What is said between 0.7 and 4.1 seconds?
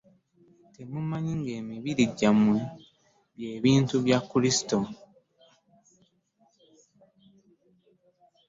Temumanyi ng'emibiri gyammwe bye bitundu